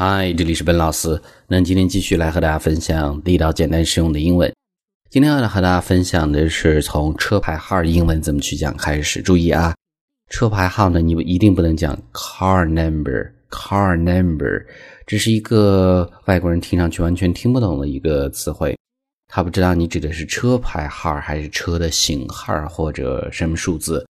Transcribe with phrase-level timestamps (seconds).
[0.00, 1.20] 嗨，这里是本老师。
[1.48, 4.54] 那今天继续来和大家分享地道、简单、实用的英文。
[5.10, 9.20] 今天要来和大家分享的是从车牌号英文怎么去讲开始。
[9.20, 9.74] 注意啊，
[10.30, 14.64] 车牌号呢，你一定不能讲 car number，car number，
[15.04, 18.78] 这是一个外国人听上去完全听不懂的一个词汇。
[19.26, 24.06] 他不知道你指的是车牌号还是车的型号或者什么数字。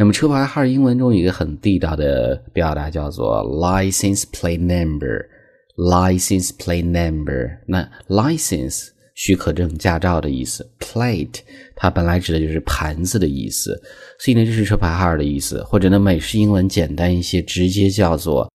[0.00, 7.58] 那么车牌号英文中有一个很地道的表达叫做 license plate number，license plate number。
[7.66, 11.40] 那 license 许可证、驾照的意思，plate
[11.74, 13.74] 它本来指的就是盘子的意思，
[14.20, 15.64] 所以呢这是车牌号的意思。
[15.64, 18.48] 或者呢美式英文简单一些，直接叫做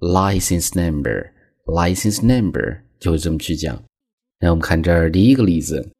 [0.00, 3.82] license number，license number 就会这么去讲。
[4.38, 5.90] 那我们看这儿第一个例子。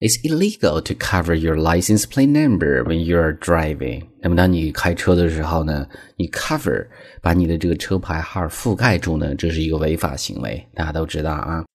[0.00, 4.06] It's illegal to cover your license plate number when you're driving。
[4.22, 5.86] 那么当你开车的时候呢，
[6.16, 6.86] 你 cover
[7.20, 11.66] 把你的这个车牌号覆盖住呢，这是一个违法行为，大家都知道啊。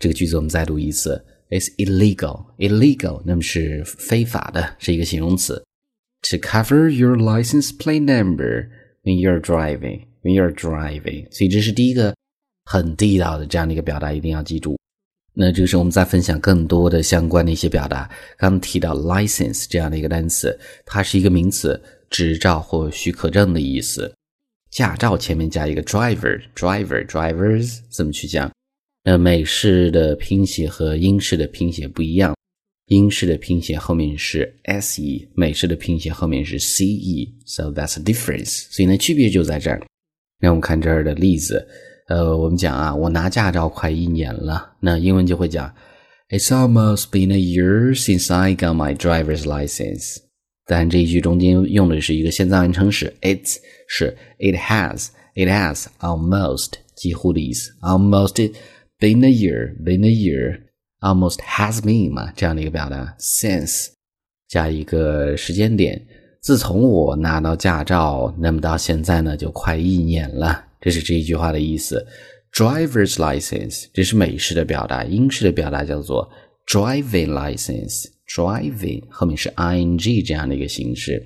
[0.00, 5.62] 这个句子我们再读一次：It's illegal, illegal，那么是非法的，是一个形容词。
[6.30, 8.70] To cover your license plate number
[9.04, 12.12] when you're driving, when you're driving，所以这是第一个
[12.64, 14.76] 很地道的这样的一个表达，一定要记住。
[15.40, 18.10] 那这个时候，我们再分享更多的相关的一些表达。
[18.36, 24.12] 刚提到 license 这样的一个单词，它是一个名词，执照或许可证的意思。
[24.72, 28.50] 驾照前面加一个 driver，driver，drivers 怎么去讲？
[29.04, 32.34] 那美式的拼写和英式的拼写不一样，
[32.86, 38.66] 英式的拼写后面是 se，美式的拼写后面是 ce，so that's a difference。
[38.72, 39.80] 所以呢，区别就在这儿。
[40.40, 41.64] 让我们看这儿的例子。
[42.07, 45.73] 呃，我们讲啊，我拿驾照快一年了，那英文就会讲，
[46.29, 50.17] It's almost been a year since I got my driver's license。
[50.65, 58.35] 但这一句中间用的是一个现在完成时，It's 是 It has，It has almost 几乎的意思，almost
[58.99, 63.87] been a year，been a year，almost has been 嘛，这样的一个表达，since
[64.47, 66.01] 加一个时间点，
[66.41, 70.65] 自从我拿到驾照，那么到现在呢，就快一年了。
[70.80, 72.06] 这是这一句话的意思。
[72.52, 76.28] Driver's license，这是美式的表达，英式的表达叫做
[76.66, 78.06] driving license。
[78.34, 81.24] driving 后面是 ing 这样的一个形式，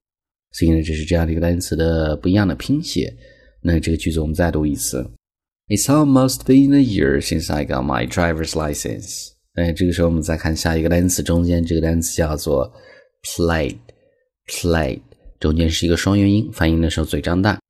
[0.52, 3.12] 所以呢，这是这样的一个单词的不一样的拼写。
[3.60, 5.04] 那这个句子我们再读一次
[5.68, 9.30] ：It's almost been a year since I got my driver's license。
[9.54, 12.72] 哎，这个时候我们再看下一个单词，中间这个单词叫做
[13.22, 13.78] plate。
[14.48, 15.02] plate
[15.38, 17.61] 中间是一个双元音，发音的时候嘴张大。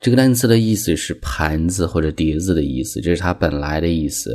[0.00, 4.34] 这个单词的意思是盘子或者碟子的意思，这是它本来的意思。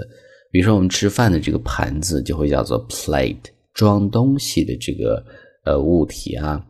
[0.52, 5.26] 比如说，我们吃饭的这个盘子就会叫做 plate，装东西的这个
[5.66, 6.64] 呃物体啊。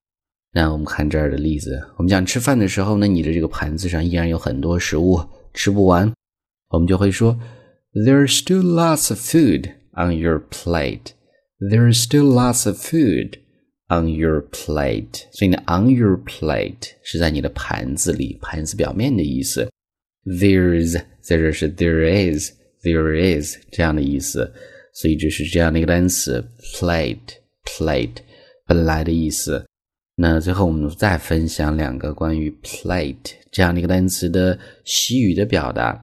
[0.53, 5.19] 那我们看这儿的例子，我们讲吃饭的时候呢，你的这个盘子上依然有很多食物，
[5.53, 6.11] 吃不完，
[6.69, 7.37] 我们就会说
[7.93, 11.11] There's still lots of food on your plate.
[11.59, 13.39] There's still lots of food.
[13.92, 19.68] On your plate，所以呢，on your plate 是在你的盘子里，盘子表面的意思。
[20.24, 24.48] There's 在这是 there is，there is 这样的意思，
[24.94, 26.40] 所以这是这样的一个单词
[26.76, 28.18] plate，plate
[28.64, 29.66] 本来的意思。
[30.14, 36.00] 那最后我们再分享两个关于 plate 这样的一个单词的西语的表达。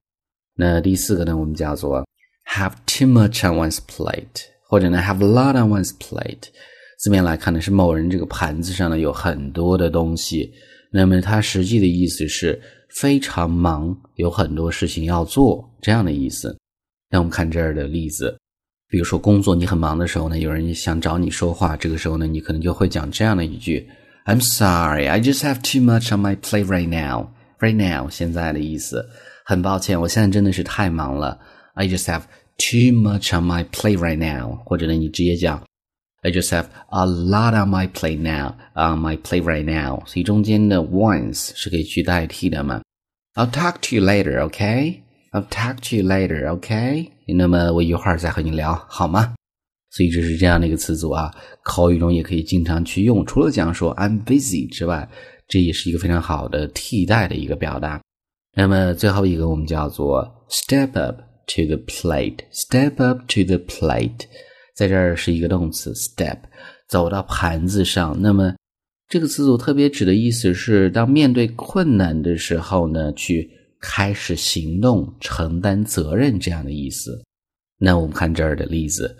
[0.54, 2.06] 那第四个呢，我们叫做
[2.54, 6.50] have too much on one's plate，或者呢 have a lot on one's plate。
[6.99, 10.53] 字面来看呢，是某人这个盘子上呢有很多的东西，
[10.91, 16.57] 那么它实际的意思是非常忙，有很多事情要做这样的意思。
[17.09, 18.37] 那我们看这儿的例子，
[18.89, 23.87] 比如说工作你很忙的时候呢，有人想找你说话，这个时候呢，你可能就会讲这样的一句
[24.25, 27.27] ：“I'm sorry, I just have too much on my plate right now.
[27.59, 29.05] Right now，现在的意思，
[29.45, 31.39] 很抱歉，我现在真的是太忙了。
[31.73, 32.23] I just have
[32.57, 35.61] too much on my plate right now。”或者呢，你直接讲。
[36.23, 40.01] I just have a lot on my plate now, on my plate right now。
[40.05, 42.81] 所以中间的 once 是可以去代替的嘛。
[43.35, 45.01] I'll talk to you later, okay?
[45.31, 47.09] I'll talk to you later, okay?
[47.27, 49.33] 那么我一会儿再和你聊，好吗？
[49.91, 51.33] 所以这是这样的一个词组啊，
[51.63, 53.25] 口语中也可以经常去用。
[53.25, 55.09] 除了讲说 I'm busy 之外，
[55.47, 58.01] 这也是一个非常好的替代的一个表达。
[58.55, 61.17] 那么最后一个我们叫做 step up
[61.47, 62.39] to the plate.
[62.51, 64.25] Step up to the plate.
[64.75, 66.37] 在这儿是一个动词 step，
[66.87, 68.19] 走到盘子上。
[68.21, 68.55] 那么
[69.07, 73.49] 这个词组特别指的意思是，当面对困难的时候呢，去
[73.79, 77.21] 开始行动、承担责任这样的意思。
[77.77, 79.17] 那我们看这儿的例子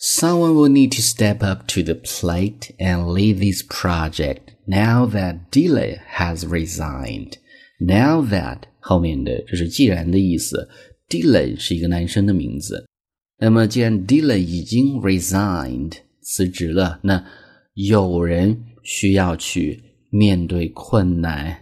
[0.00, 5.40] ：Someone will need to step up to the plate and lead this project now that
[5.52, 7.34] Dylan has resigned.
[7.78, 10.68] Now that 后面的这是既然的意思
[11.08, 12.87] Dylan 是一个男生的名字。
[13.40, 15.92] 那么既然 Dylan 已经 resigned
[16.22, 17.24] 辞职了，那
[17.74, 21.60] 有人需要去面对困难。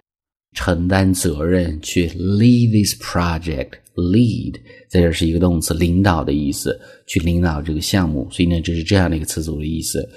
[0.55, 4.55] 承担责任去 lead this project，lead
[4.89, 8.27] 在这是一个动词，领导的意思，去领导这个项目。
[8.31, 10.09] 所以呢，这是这样的一个词组的意思。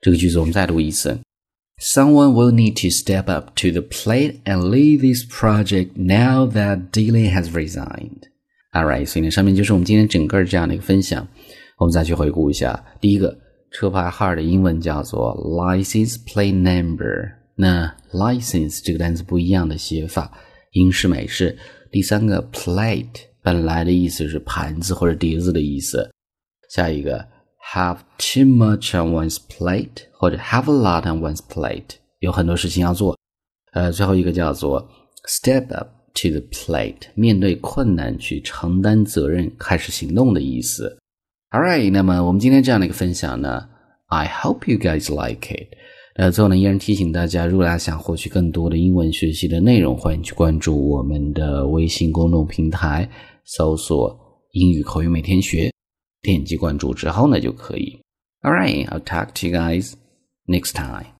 [0.00, 1.18] 这个句子我们再读一次
[1.80, 7.32] ：Someone will need to step up to the plate and lead this project now that Dylan
[7.34, 8.28] has resigned.
[8.72, 11.26] Alright，所以呢，上面就是我们今天整个这样的一个分享。
[11.78, 13.36] 我们再去回顾一下，第一个
[13.70, 17.30] 车牌号的英文叫做 license plate number。
[17.54, 20.30] 那 license 这个单词不一样的写法，
[20.72, 21.56] 英式美式。
[21.90, 26.10] 第三个 plate 本来的意思是盘子或者碟子的意思。
[26.70, 27.26] 下一个
[27.72, 33.16] have too much on one's plate 或者 have a lot on one's plate 有很多事情要做。
[33.72, 34.86] 呃，最后一个叫做
[35.26, 35.88] step up
[36.20, 40.98] to the plate 面对困难去承担责任开始行动的意思。
[41.50, 43.68] All right，那么我们今天这样的一个分享呢
[44.08, 45.68] ，I hope you guys like it。
[46.16, 53.08] 呃，最后呢，依然提醒大家，如果大家想获取更多的英文学习的内容，欢迎去关注我们的微信公众平台，
[53.44, 54.18] 搜索
[54.52, 55.72] “英语口语每天学”，
[56.20, 58.00] 点击关注之后呢，就可以。
[58.42, 59.92] All right, I'll talk to you guys
[60.46, 61.17] next time.